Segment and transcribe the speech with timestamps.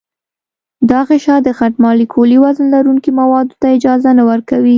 [0.89, 4.69] دا غشا د غټ مالیکولي وزن لرونکو موادو ته اجازه نه ورکوي.